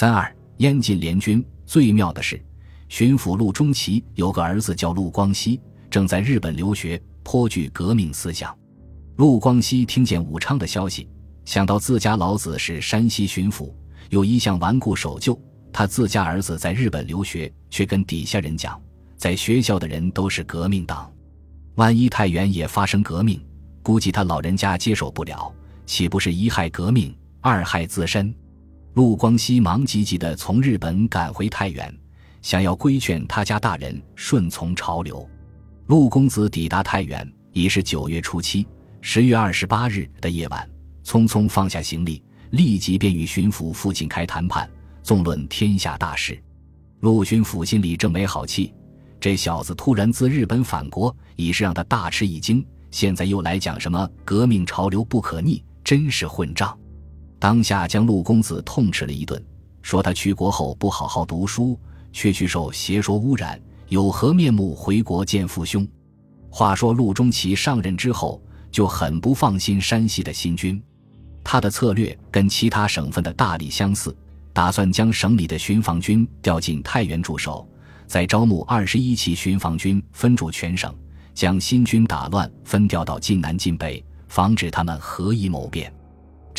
[0.00, 2.42] 三二燕晋联军最妙的是，
[2.88, 8.56] 巡抚陆中奇有个儿子叫陆光熙，正在日本留学，颇具革命思想。
[9.16, 11.06] 陆光熙听见武昌的消息，
[11.44, 13.74] 想到自家老子是山西巡抚，
[14.08, 15.38] 又一向顽固守旧，
[15.70, 18.80] 他自家儿子在日本留学，却跟底下人讲，
[19.18, 21.12] 在学校的人都是革命党，
[21.74, 23.38] 万一太原也发生革命，
[23.82, 25.54] 估计他老人家接受不了，
[25.84, 28.34] 岂不是一害革命，二害自身？
[28.94, 31.94] 陆光熙忙急急地从日本赶回太原，
[32.42, 35.28] 想要规劝他家大人顺从潮流。
[35.86, 38.66] 陆公子抵达太原已是九月初七，
[39.00, 40.68] 十月二十八日的夜晚，
[41.04, 44.68] 匆匆放下行李，立即便与巡抚父亲开谈判，
[45.04, 46.42] 纵论天下大事。
[46.98, 48.74] 陆巡抚心里正没好气，
[49.20, 52.66] 这小子突然自日本返国，已是让他大吃一惊。
[52.90, 56.76] 现在又来讲什么革命潮流不可逆，真是混账。
[57.40, 59.42] 当下将陆公子痛斥了一顿，
[59.80, 61.76] 说他去国后不好好读书，
[62.12, 63.58] 却去受邪说污染，
[63.88, 65.88] 有何面目回国见父兄？
[66.50, 70.80] 话说陆中奇上任之后，就很不放心山西的新军，
[71.42, 74.14] 他的策略跟其他省份的大力相似，
[74.52, 77.66] 打算将省里的巡防军调进太原驻守，
[78.06, 80.94] 再招募二十一旗巡防军分驻全省，
[81.32, 85.90] 将新军打乱分调到晋南晋北，防止他们合一谋变。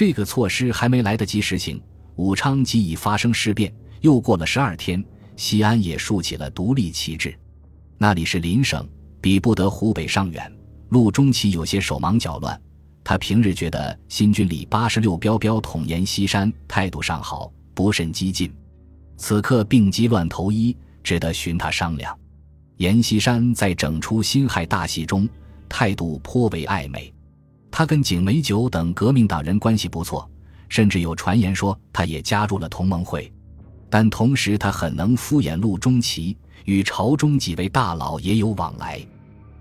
[0.00, 1.78] 这个措施还没来得及实行，
[2.16, 3.70] 武昌即已发生事变。
[4.00, 5.04] 又过了十二天，
[5.36, 7.38] 西安也竖起了独立旗帜。
[7.98, 8.88] 那里是邻省，
[9.20, 10.50] 比不得湖北上远。
[10.88, 12.58] 陆中奇有些手忙脚乱。
[13.04, 18.50] 他平日觉得新军里八十六标标统阎锡山态度尚好，不甚激进。
[19.18, 22.18] 此刻病急乱投医，只得寻他商量。
[22.78, 25.28] 阎锡山在整出辛亥大戏中，
[25.68, 27.12] 态度颇为暧昧。
[27.70, 30.28] 他跟景美九等革命党人关系不错，
[30.68, 33.32] 甚至有传言说他也加入了同盟会。
[33.88, 39.00] 但同时，他很能敷衍陆中奇，与朝中几位大佬也有往来。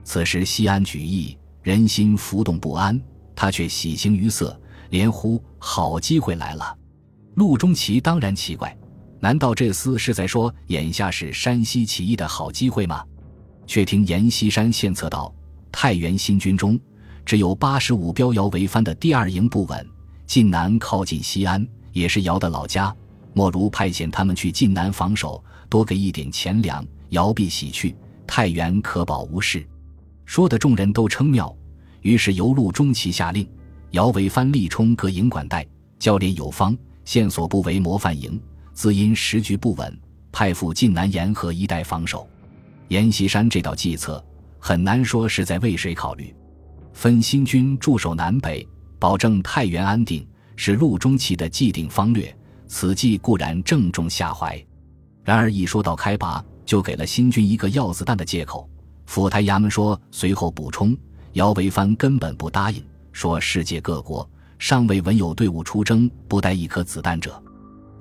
[0.03, 2.99] 此时西安举义，人心浮动不安，
[3.35, 6.77] 他却喜形于色，连呼好机会来了。
[7.35, 8.75] 陆中奇当然奇怪，
[9.19, 13.03] 难道这厮是在说眼下是山西起义的好机会吗？
[13.65, 15.33] 却听阎锡山献策道：
[15.71, 16.79] 太原新军中。
[17.29, 19.87] 只有八十五标姚维藩的第二营不稳，
[20.25, 22.91] 晋南靠近西安，也是姚的老家，
[23.33, 27.95] 莫如派遣他们去晋南防守，多给一点钱粮，姚必喜去，
[28.25, 29.63] 太原可保无事。
[30.25, 31.55] 说的众人都称妙，
[32.01, 33.47] 于是由陆中奇下令，
[33.91, 35.63] 姚维藩力冲各营管带，
[35.99, 36.75] 教练有方，
[37.05, 38.41] 线索不为模范营。
[38.73, 39.95] 自因时局不稳，
[40.31, 42.27] 派赴晋南沿河一带防守。
[42.87, 44.25] 阎锡山这道计策，
[44.57, 46.33] 很难说是在为谁考虑。
[46.99, 48.67] 分新军驻守南北，
[48.99, 50.27] 保证太原安定，
[50.57, 52.37] 是陆中奇的既定方略。
[52.67, 54.61] 此计固然正中下怀，
[55.23, 58.69] 然而一说到开拔，就给了新军一个要子弹的借口。
[59.05, 60.93] 府台衙门说，随后补充，
[61.35, 62.83] 姚维藩根本不答应，
[63.13, 67.41] 说世界各国尚未闻有队伍出征不带一颗子弹者。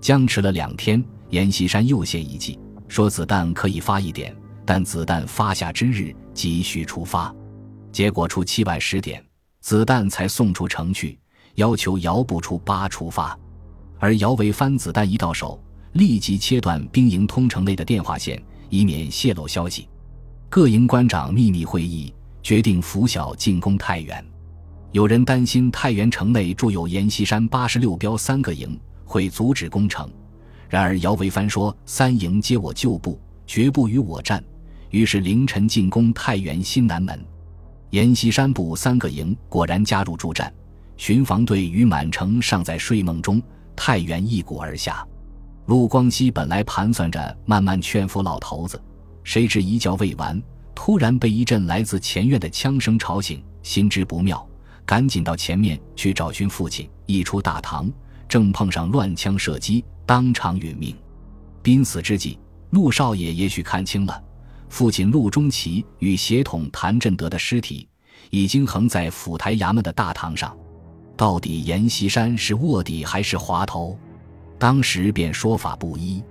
[0.01, 4.37] 僵持了两天，阎锡山又献一计，说子弹可以发一点，
[4.67, 7.33] 但子弹发下之日即需出发。
[7.91, 9.25] 结果初七晚十点，
[9.61, 11.19] 子弹才送出城去，
[11.55, 13.37] 要求姚部出八出发，
[13.99, 15.61] 而姚维藩子弹一到手，
[15.93, 19.89] 立即切断兵营通城内的电话线，以免泄露消息。
[20.49, 24.25] 各营官长秘密会议，决定拂晓进攻太原。
[24.93, 30.11] 有人担心太原城内驻有阎锡山八十六标三个营，会阻止攻城。
[30.69, 34.43] 然而姚维藩说：“三营皆我旧部，绝不与我战。”
[34.91, 37.23] 于是凌晨进攻太原新南门。
[37.91, 40.53] 阎锡山部三个营果然加入助战，
[40.99, 43.43] 巡防队与满城尚在睡梦中，
[43.75, 45.07] 太原一鼓而下。
[45.67, 48.81] 陆光熙本来盘算着慢慢劝服老头子，
[49.25, 50.43] 谁知一觉未完，
[50.75, 54.47] 突然被一阵来自前院的枪声吵醒，心知不妙，
[54.85, 56.89] 赶紧到前面去找寻父亲。
[57.07, 57.91] 一出大堂，
[58.29, 60.95] 正碰上乱枪射击，当场殒命。
[61.63, 62.39] 濒死之际，
[62.71, 64.23] 陆少爷也许看清了。
[64.69, 67.89] 父亲陆中奇与协统谭振德的尸体
[68.31, 70.57] 已经横在府台衙门的大堂上，
[71.17, 73.99] 到底阎锡山是卧底还是滑头？
[74.59, 76.23] 当时便说法不一。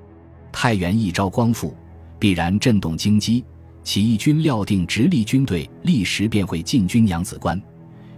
[0.51, 1.75] 太原一朝光复，
[2.19, 3.43] 必然震动京畿，
[3.83, 7.61] 起义军料定直隶军队立时便会进军娘子关，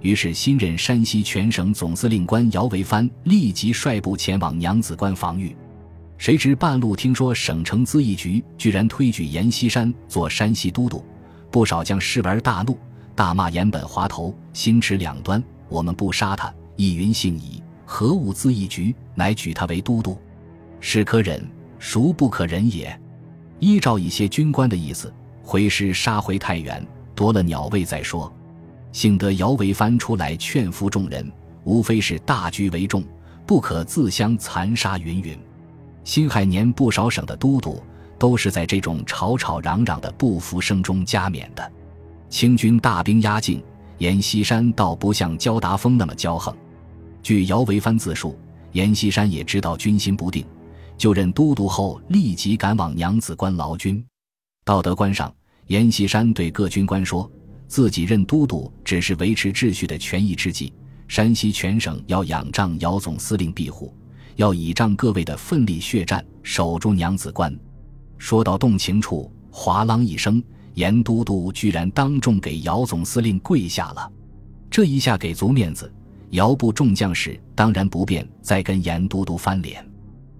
[0.01, 5.55] 于是新任山西全省总司令官姚维藩立即率部前往娘子关防御。
[6.19, 11.01] 谁知半路听说省城咨议局居然推举阎锡山做山西都督，
[11.49, 12.77] 不少将士玩大怒，
[13.15, 15.41] 大骂阎本滑头，心持两端。
[15.69, 17.63] 我们不杀他，亦云幸矣。
[17.85, 20.19] 何物咨议局乃举他为都督？
[20.81, 21.41] 是可忍，
[21.79, 22.99] 孰不可忍也？
[23.59, 26.85] 依照一些军官的意思，回师杀回太原，
[27.15, 28.31] 夺了鸟位再说。
[28.91, 31.31] 幸得姚维藩出来劝服众人，
[31.63, 33.05] 无非是大局为重，
[33.47, 34.97] 不可自相残杀。
[34.97, 35.39] 云云。
[36.09, 37.79] 辛亥年不少省的都督
[38.17, 41.71] 都是在这种吵吵嚷嚷的不服声中加冕的。
[42.31, 43.61] 清军大兵压境，
[43.99, 46.51] 阎锡山倒不像焦达峰那么骄横。
[47.21, 48.35] 据姚维藩自述，
[48.71, 50.43] 阎锡山也知道军心不定。
[50.97, 54.03] 就任都督后，立即赶往娘子关劳军。
[54.65, 55.31] 到德关上，
[55.67, 57.31] 阎锡山对各军官说
[57.69, 60.73] ：“自己任都督，只是维持秩序的权宜之计。
[61.07, 63.93] 山西全省要仰仗姚总司令庇护，
[64.39, 67.53] 要倚仗各位的奋力血战，守住娘子关。”
[68.17, 70.41] 说到动情处，哗啷一声，
[70.75, 74.09] 阎都督居然当众给姚总司令跪下了。
[74.71, 75.93] 这一下给足面子，
[76.29, 79.85] 姚部众将士当然不便再跟阎都督翻脸。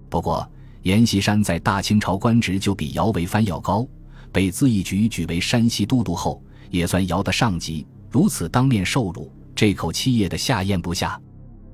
[0.08, 0.50] 不过，
[0.84, 3.86] 阎锡山在大清朝官职就比姚维藩要高，
[4.32, 7.86] 被咨议局举为山西都督后，也算姚的上级。
[8.08, 11.20] 如此当面受辱，这口气也得下咽不下。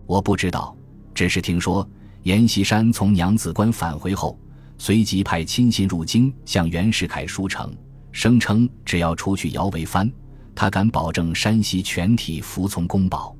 [0.06, 0.76] 我不知道，
[1.14, 1.88] 只是听说
[2.26, 4.36] 阎锡山从娘子关返回后，
[4.78, 7.72] 随即派亲信入京向袁世凯书呈，
[8.10, 10.10] 声称只要除去姚维藩，
[10.52, 13.32] 他敢保证山西全体服从公保。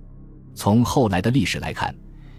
[0.55, 1.93] 从后来的历史来看，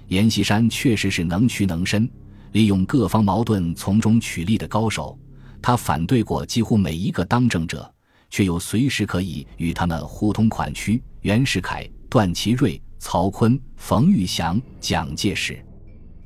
[0.07, 2.09] 阎锡山确实是能屈能伸。
[2.53, 5.19] 利用各方矛盾从中取利的高手，
[5.61, 7.93] 他反对过几乎每一个当政者，
[8.29, 11.03] 却又随时可以与他们互通款曲。
[11.23, 15.61] 袁世凯、段祺瑞、曹锟、冯玉祥、蒋介石，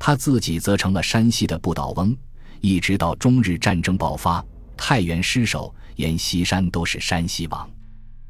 [0.03, 2.17] 他自己则成了山西的不倒翁，
[2.59, 4.43] 一直到中日战争爆发、
[4.75, 7.69] 太原失守，阎锡山都是山西王。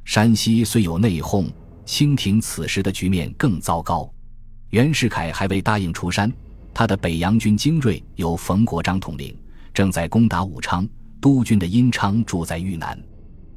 [0.03, 1.49] 山西虽有内讧，
[1.85, 4.13] 清廷此时的局面更糟糕。
[4.71, 6.29] 袁世凯还未答应出山。
[6.73, 9.33] 他的北洋军精锐由冯国璋统领，
[9.73, 10.85] 正在攻打武昌。
[11.21, 13.01] 督军的殷昌住在豫南，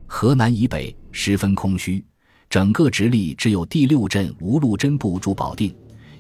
[0.07, 2.05] 河南以北十分空虚，
[2.49, 5.75] 整个直隶只有第六镇吴禄贞部驻保定，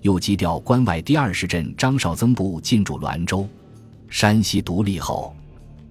[0.05, 3.49] 又击掉关外第二十镇张绍曾部进驻滦州。
[4.11, 5.35] 山西独立后，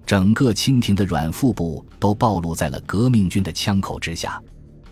[0.06, 4.40] 整个清廷的软腹部都暴露在了革命军的枪口之下。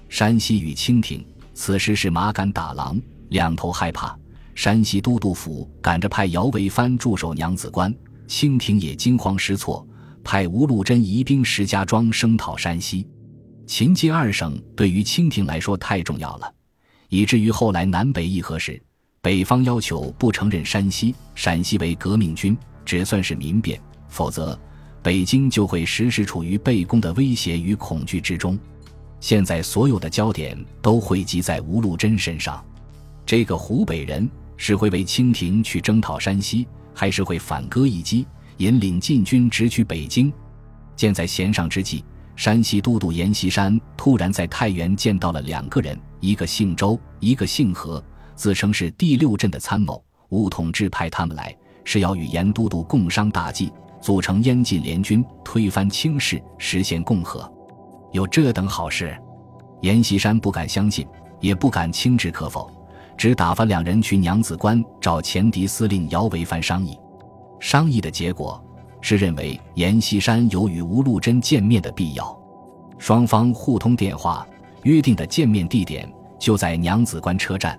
[0.09, 1.25] 山西与清廷
[1.55, 4.19] 此时是马杆打狼，两头害怕。
[4.57, 7.95] 山西都督府赶着派姚维藩驻守娘子关，
[8.27, 9.87] 清廷也惊慌失措，
[10.25, 13.07] 派吴禄贞移兵石家庄声讨山西。
[13.69, 16.53] 秦晋二省对于清廷来说太重要了，
[17.09, 18.83] 以至于后来南北议和时，
[19.23, 24.59] 北方要求不承认山西、陕西为革命军，只算是民变，否则
[25.01, 28.59] 北京就会时时处于被攻的威胁与恐惧之中。
[29.21, 32.63] 现在所有的焦点都汇集在吴禄贞身上，
[33.25, 34.29] 这个湖北人。
[34.55, 38.25] 是会为清廷去征讨山西，还是会反戈一击，
[38.59, 40.33] 引领禁军直取北京？
[40.95, 42.05] 箭在弦上之际，
[42.37, 48.01] 山西都督阎锡山突然在太原见到了两个人，一个姓周，一个姓何，
[48.35, 50.03] 自称是第六镇的参谋。
[50.31, 53.71] 吴统志派他们来，是要与阎都督共商大计，
[54.01, 57.51] 组成燕晋联军，推翻清室，实现共和。
[58.13, 59.15] 有这等好事，
[59.83, 61.07] 阎锡山不敢相信，
[61.41, 62.71] 也不敢轻置可否。
[63.17, 66.99] 只打发两人去娘子关找前敌司令姚维藩商议，
[67.61, 68.63] 商议的结果
[69.03, 72.37] 是认为阎锡山有与吴禄贞见面的必要，
[72.97, 74.47] 双方互通电话，
[74.85, 77.79] 约定的见面地点就在娘子关车站。